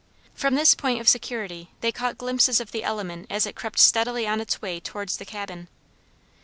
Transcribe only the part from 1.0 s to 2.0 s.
security they